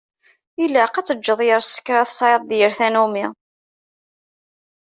[0.63, 3.25] Ilaq ad teǧǧeḍ yir skra tesεiḍ d yir tannumi.